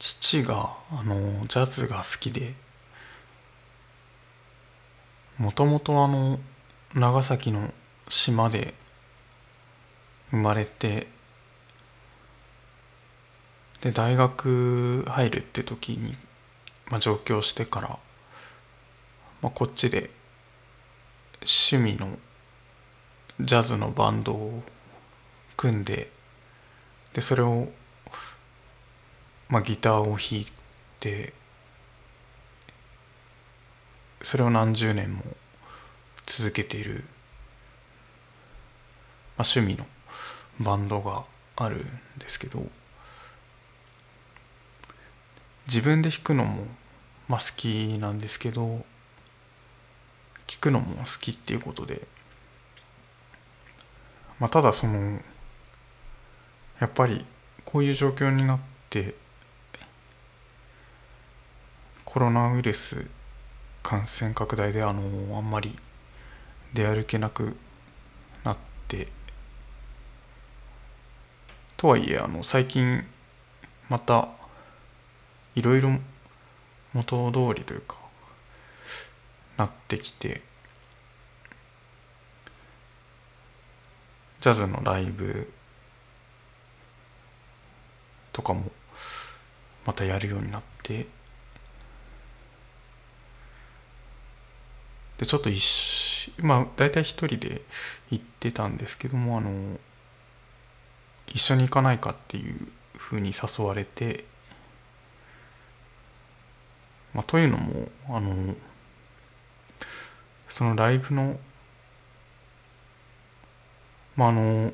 [0.00, 2.54] 父があのジャズが好きで
[5.36, 6.40] もともとあの
[6.94, 7.72] 長崎の
[8.08, 8.72] 島で
[10.30, 11.06] 生まれて
[13.82, 16.16] で大学入るって時に、
[16.88, 17.88] まあ、上京してから、
[19.42, 20.10] まあ、こっちで
[21.40, 22.18] 趣味の
[23.38, 24.62] ジャズのバンドを
[25.58, 26.10] 組んで
[27.12, 27.68] でそれを、
[29.50, 30.46] まあ、ギターを弾い
[31.00, 31.32] て
[34.22, 35.24] それを何十年も
[36.24, 37.02] 続けている、
[39.36, 39.86] まあ、趣味の
[40.60, 41.24] バンドが
[41.56, 41.80] あるん
[42.18, 42.62] ですけど
[45.66, 46.66] 自分で弾くのも、
[47.28, 48.84] まあ、好きなんですけど
[50.46, 52.02] 聴くのも好きっていうことで、
[54.38, 55.20] まあ、ただその
[56.80, 57.24] やっぱり
[57.64, 58.58] こういう状況になっ
[58.90, 59.14] て
[62.10, 63.06] コロナウイルス
[63.84, 65.78] 感染拡大であのあんまり
[66.74, 67.56] 出歩けなく
[68.42, 68.56] なっ
[68.88, 69.06] て
[71.76, 73.04] とはいえあの最近
[73.88, 74.28] また
[75.54, 75.90] いろいろ
[76.94, 77.96] 元通りというか
[79.56, 80.42] なってきて
[84.40, 85.48] ジャズのライブ
[88.32, 88.72] とかも
[89.86, 91.06] またやるようになって
[95.20, 97.60] でちょっと一まあ大体一人で
[98.10, 99.78] 行ってたんですけどもあの
[101.28, 102.56] 一緒に行かないかっていう
[102.96, 104.24] ふうに誘われて、
[107.12, 108.54] まあ、というのもあの
[110.48, 111.38] そのライブの
[114.16, 114.72] まああの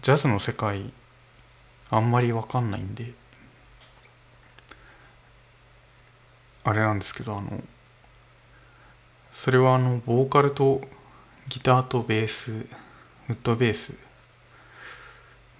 [0.00, 0.92] ジャズの世界
[1.90, 3.12] あんまり分かんないんで
[6.62, 7.60] あれなんですけどあの
[9.32, 10.82] それはあのボーカルと
[11.48, 13.94] ギターとベースウッドベース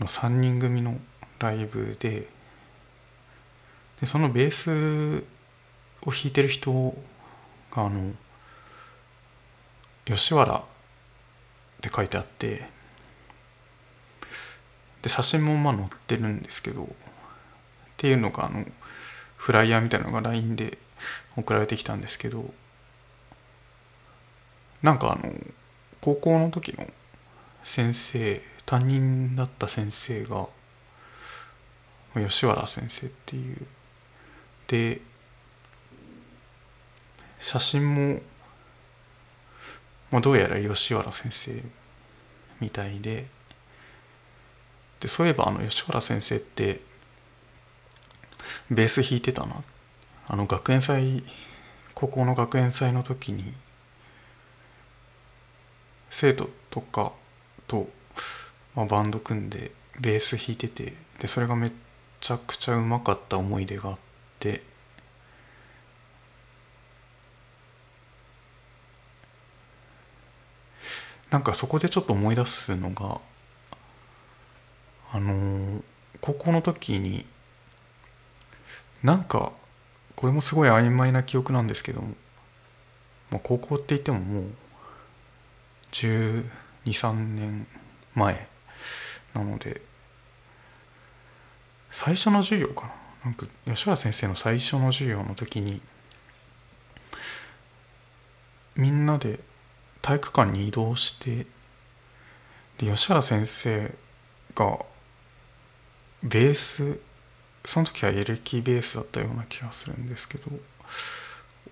[0.00, 0.98] の3人組の
[1.38, 2.28] ライブで
[4.00, 5.24] でそのベース
[6.02, 6.94] を弾いてる人
[7.70, 8.12] があの
[10.04, 10.62] 吉原っ
[11.80, 12.68] て書いてあって
[15.02, 16.86] で写真もまあ載ってるんですけどっ
[17.96, 18.64] ていうのがあの
[19.36, 20.78] フライヤーみたいなのが LINE で
[21.36, 22.52] 送られてきたんですけど
[24.82, 25.34] なんかあの
[26.00, 26.86] 高校の時の
[27.62, 30.48] 先生担任だった先生が
[32.14, 33.66] 吉原先生っていう。
[34.66, 35.00] で
[37.40, 38.20] 写真も、
[40.10, 41.62] まあ、どうやら吉原先生
[42.60, 43.26] みたいで。
[45.00, 46.80] でそういえばあの吉原先生って
[48.70, 49.62] ベース弾いてたな。
[50.28, 51.24] あの学園祭
[51.94, 53.52] 高校の学園祭の時に
[56.10, 57.12] 生徒とか
[57.66, 57.88] と、
[58.74, 61.72] まあ、バンド組んでベース弾いててでそれがめ
[62.20, 63.98] ちゃくちゃうまかった思い出があっ
[64.40, 64.62] て
[71.30, 73.20] なんかそこでちょっと思い出すのが
[75.12, 75.82] あの
[76.20, 77.24] 高校の時に
[79.02, 79.52] なんか
[80.16, 82.08] これもすごい曖昧な記憶なんですけども、
[83.30, 84.44] まあ、高校って言ってももう
[86.06, 87.66] 123年
[88.14, 88.48] 前
[89.34, 89.82] なので
[91.90, 92.92] 最初の授業かな。
[93.24, 95.82] なんか吉原先生の最初の授業の時に
[98.76, 99.40] みんなで
[100.00, 101.46] 体育館に移動して
[102.78, 103.94] で吉原先生
[104.54, 104.78] が
[106.22, 106.98] ベース
[107.64, 110.50] その時はエレキベースだったような気がするんですけど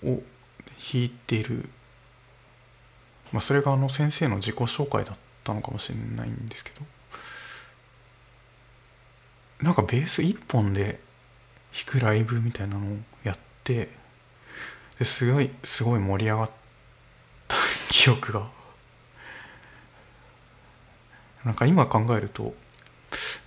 [0.05, 0.23] を
[0.93, 1.69] 弾いてる、
[3.33, 6.83] まあ、それがあの先生の自己紹介だったのかもしれないんですけど。
[9.63, 11.01] なんかベース一本で
[11.73, 13.89] 弾くライブみたいなのをやって
[14.99, 16.51] ですごいすごい盛り上がっ
[17.49, 17.57] た
[17.89, 18.51] 記憶が。
[21.45, 22.55] なんか今考えると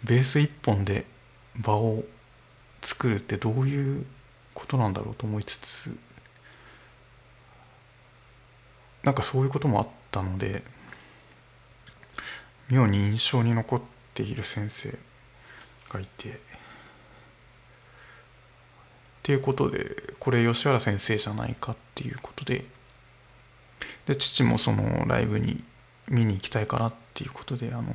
[0.04, 1.06] ベース一本で
[1.58, 2.04] 場を
[2.82, 4.06] 作るってどういう
[4.54, 5.96] ことなんだろうと思いつつ
[9.04, 10.64] なんかそういうこともあったので
[12.70, 13.82] 妙に印象に残っ
[14.14, 14.98] ている先生
[15.90, 16.34] がいてっ
[19.24, 22.66] ていうことでこれ吉原先生じゃないかっていうことで
[24.06, 25.64] で父もそのライブに
[26.08, 27.94] 見に行きたいからっていうことであの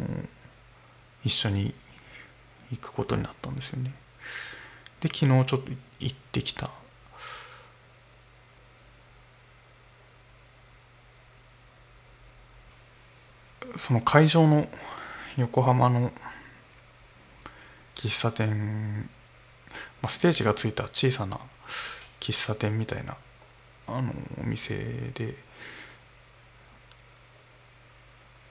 [1.24, 1.74] 一緒に
[2.70, 3.92] 行くことになったんですよね。
[5.00, 5.70] で昨日ちょっと
[6.00, 6.70] 行ってきた
[13.76, 14.68] その会場の
[15.36, 16.12] 横浜の
[17.94, 19.08] 喫茶店、
[20.02, 21.38] まあ、ステージがついた小さな
[22.20, 23.16] 喫茶店みたいな
[23.86, 24.74] あのお店
[25.14, 25.34] で、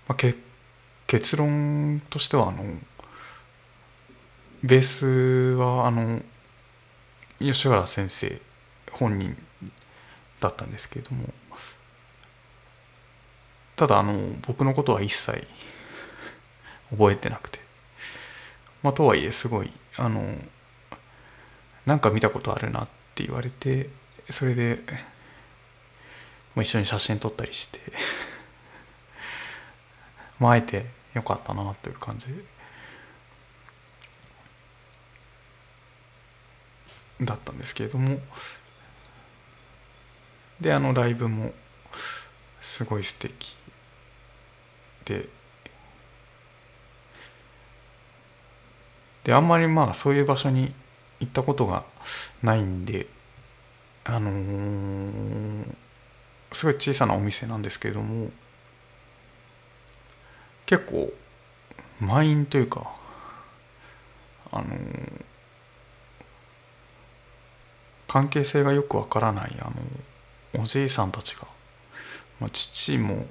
[0.08, 0.36] まあ、け
[1.08, 2.64] 結論としてはあの
[4.64, 5.06] ベース
[5.60, 6.22] はあの
[7.40, 8.42] 吉原先生
[8.92, 9.36] 本人
[10.40, 11.26] だったんですけれども
[13.76, 15.46] ただあの僕のことは一切
[16.92, 17.66] 覚えてなくて。
[18.86, 20.38] まあとはいえすごいあの
[21.88, 23.90] なんか見たことあるなって言われて
[24.30, 24.78] それで、
[26.54, 27.80] まあ、一緒に写真撮ったりして
[30.40, 30.86] まああえて
[31.16, 32.28] よかったなという感じ。
[37.22, 38.20] だったんですけれども。
[40.62, 41.54] であのライブも
[42.62, 43.56] すごい素敵。
[45.06, 45.30] で
[49.24, 50.74] であんまりまあそういう場所に
[51.20, 51.84] 行ったことが
[52.44, 53.08] ないんで
[54.04, 55.66] あのー、
[56.52, 58.30] すごい小さなお店なんですけれども
[60.68, 61.12] 結構
[62.00, 62.92] 満員というか
[64.52, 65.22] あのー、
[68.08, 69.72] 関係性がよくわからないあ
[70.56, 71.48] のおじいさんたちが、
[72.40, 73.26] まあ、父も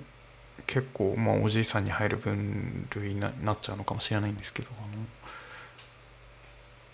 [0.67, 5.03] 結構、まあ、おじいさんに入る分類になっちゃうのかもしれないんですけどあの、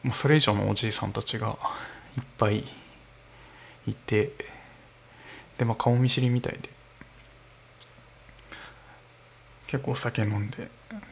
[0.05, 1.59] まあ、それ以上のおじいさんたちが
[2.17, 2.65] いっぱい
[3.87, 4.33] いて
[5.59, 6.69] で、まあ、顔見知りみたいで
[9.67, 10.69] 結構お酒飲んで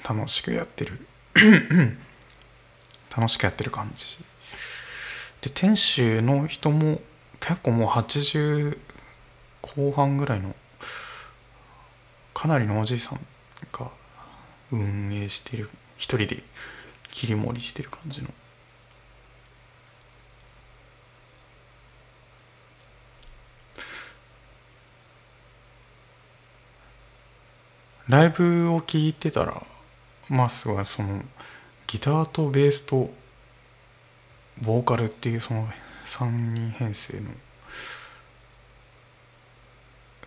[0.08, 1.06] 楽しくやってる。
[3.16, 4.18] 楽しくやってる感じ。
[5.40, 7.00] で店主の人も
[7.38, 8.76] 結構もう80
[9.62, 10.56] 後半ぐらいの
[12.38, 13.26] かなりのおじいさん
[13.72, 13.90] が
[14.70, 16.44] 運営してる一人で
[17.10, 18.28] 切り盛りしてる感じの。
[28.08, 29.66] ライブを聴いてたら
[30.28, 31.20] まあすごいその
[31.88, 33.10] ギターとベースと
[34.62, 35.68] ボーカルっていうその
[36.06, 37.30] 3人編成の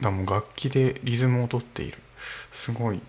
[0.01, 1.98] だもう楽器でリズムを取っている。
[2.51, 3.01] すごい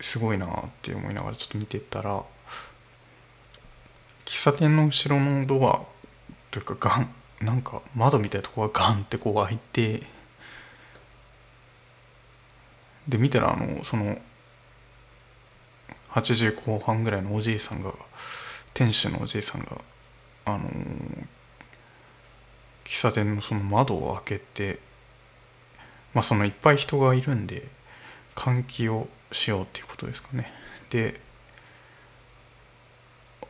[0.00, 0.50] すごいなっ
[0.82, 2.22] て思いながらちょっと見てたら
[4.24, 5.82] 喫茶店の後ろのドア
[6.50, 7.14] というかガン
[7.44, 10.02] なんか窓みたいなとこがガンってこう開いて
[13.08, 14.18] で見たらあのその
[16.10, 17.92] 80後半ぐらいのおじいさんが
[18.72, 19.78] 店主のおじいさんが
[20.46, 20.68] あの
[22.84, 24.78] 喫茶店のその窓を開けて
[26.14, 27.66] まあそのいっぱい人がいるんで
[28.34, 30.52] 換気をしようっていうことですかね。
[30.90, 31.20] で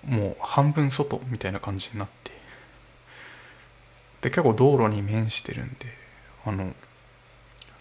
[0.05, 2.25] もう半分外みたいな感じになって。
[4.25, 5.87] で結構道路に面してるんで
[6.46, 6.72] あの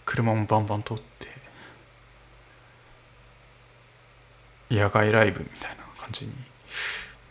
[0.04, 1.28] 車もバンバン通って
[4.70, 6.34] 野外ライブみたいな感じに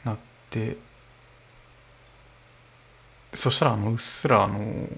[0.02, 0.16] なっ
[0.48, 0.78] て
[3.34, 4.88] そしたらあのうっすらあの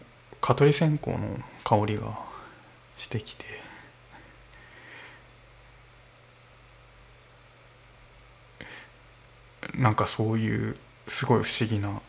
[0.41, 2.17] 蚊取り線香の香りが
[2.97, 3.45] してきて。
[9.77, 12.01] なんかそういうすごい不思議な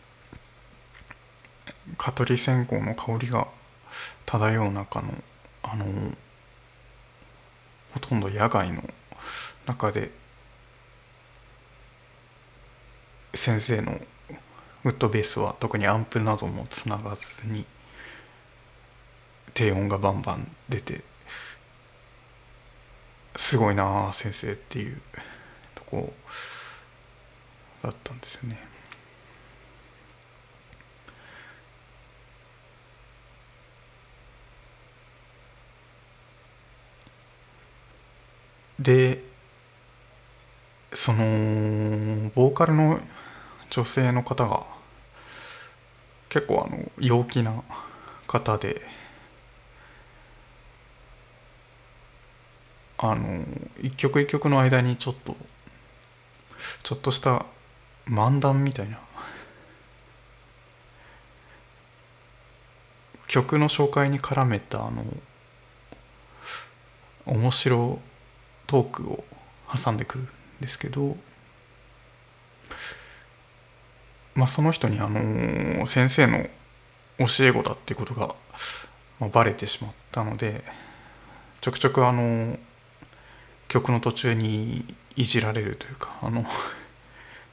[1.98, 3.48] 蚊取り線香の香りが
[4.24, 5.14] 漂う中の
[5.62, 5.84] あの
[7.92, 8.82] ほとんど野外の
[9.66, 10.10] 中で
[13.34, 14.00] 先生の
[14.84, 17.64] ウッドベースは特にアンプなどもつながずに
[19.56, 21.00] 低音がバンバン出て
[23.36, 25.00] すごいなあ先生っていう
[25.74, 26.12] とこ
[27.82, 28.58] だったんですよね。
[38.78, 39.24] で
[40.92, 43.00] そのボーカルの
[43.70, 44.66] 女性の方が
[46.28, 47.62] 結構あの陽気な
[48.26, 48.82] 方で
[52.98, 53.44] あの
[53.82, 55.36] 一曲一曲の間にちょっと
[56.82, 57.44] ちょっとした
[58.08, 59.00] 漫談みたいな。
[63.26, 65.04] 曲の紹介に絡めたあの
[67.26, 67.98] 面白
[68.66, 69.24] トークを
[69.74, 70.28] 挟んでくるん
[70.60, 71.16] ですけど
[74.36, 76.46] まあ、その人にあの先生の
[77.18, 78.34] 教え子だってことが、
[79.18, 80.62] まあ、バレてしまったので
[81.62, 82.58] ちょくちょくあの
[83.68, 86.42] 曲の途中にいじられるというかあの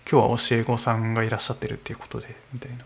[0.10, 2.86] 今日は教え子さんがいらっしゃってるっていうことでみたいな。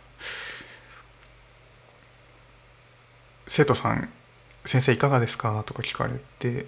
[3.48, 4.10] 生徒さん
[4.66, 5.64] 先生いかがですか？
[5.66, 6.66] とか聞かれて。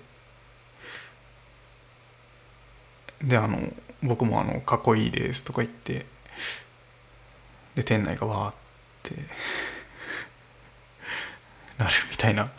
[3.21, 6.05] であの僕もあのかっこいいですとか言って。
[7.75, 8.55] で店内がわーっ
[9.03, 9.15] て。
[11.77, 12.51] なるみたいな、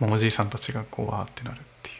[0.00, 1.92] まあ、おじいさんたちがこうわーってなるってい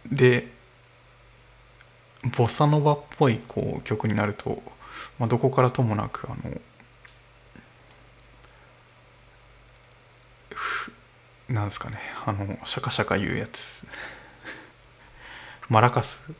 [0.11, 0.47] で
[2.37, 4.61] ボサノバっぽいこう曲になると、
[5.17, 6.61] まあ、どこからともなくあの
[11.49, 13.85] なんですかねあのシャカシャカ言うやつ。
[15.69, 16.31] マラカス。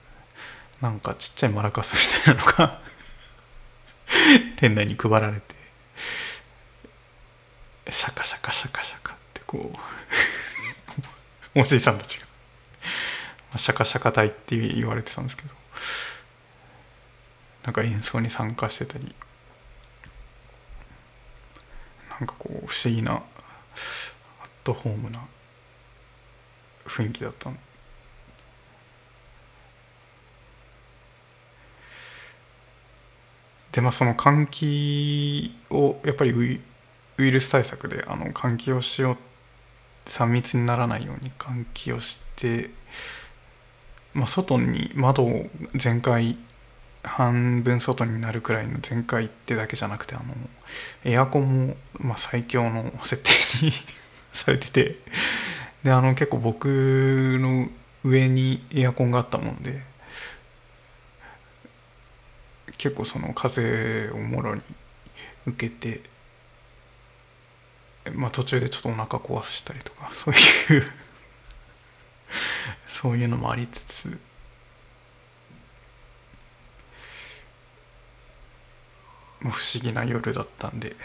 [0.82, 2.82] なんかちっちゃいマラカスみたいなのが
[4.58, 5.54] 店内に配られて
[7.92, 9.72] シャカシャカシャカシャカってこ
[11.56, 12.31] うおじいさんたちが。
[13.58, 15.50] シャカシャカ隊って言われてたんですけど
[17.64, 19.14] なんか演奏に参加してたり
[22.10, 23.22] なんかこう不思議なアッ
[24.64, 25.28] トホームな
[26.86, 27.52] 雰囲気だった
[33.72, 33.82] で。
[33.82, 39.18] まあその換気をやっぱりウイルス対策であの換気をしよう
[40.10, 42.70] 3密にならないように換気をして、
[44.14, 46.38] まあ、外に窓を全開
[47.04, 50.26] 半分外になるくらいの全開ってだけじゃなくてあの
[51.04, 53.22] エアコンも、まあ、最強の設
[53.62, 53.74] 定に
[54.34, 54.98] されてて
[55.84, 57.70] であの結構僕の
[58.04, 59.82] 上にエアコンがあったもんで
[62.78, 64.62] 結構その風をもろに
[65.46, 66.02] 受けて
[68.14, 70.92] まあ途中でちょっとお腹壊したりとかそういう
[73.02, 74.20] そういうのもありつつ
[79.40, 80.96] 不思議な夜だったんで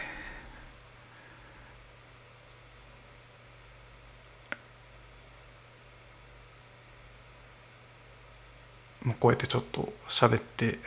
[9.03, 10.79] もうこうやってちょっと喋って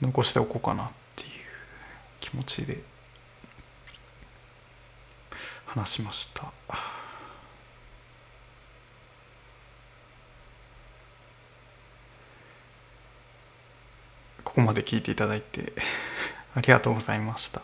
[0.00, 1.28] 残しておこうかなっていう
[2.18, 2.82] 気持ちで
[5.66, 6.52] 話しました。
[14.52, 15.72] ここまで聞いていただいて
[16.54, 17.62] ありがとうございました。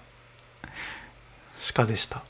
[1.75, 2.25] 鹿でした。